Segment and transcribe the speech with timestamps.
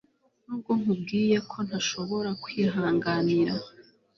[0.45, 3.53] Nubwo nkubwiye ko ntashobora kwihanganira